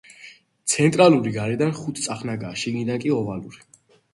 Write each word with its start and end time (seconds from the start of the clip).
ცენტრალური 0.73 1.33
გარედან 1.35 1.75
ხუთწახნაგაა, 1.81 2.59
შიგნიდან 2.63 3.05
კი 3.05 3.17
ოვალური. 3.19 3.63